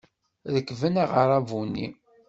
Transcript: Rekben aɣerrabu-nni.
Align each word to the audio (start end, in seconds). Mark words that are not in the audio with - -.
Rekben 0.53 0.95
aɣerrabu-nni. 1.03 1.87